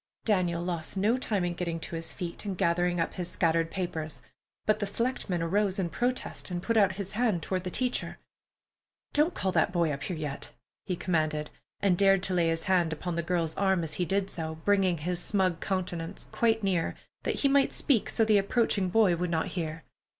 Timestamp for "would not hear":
19.15-19.83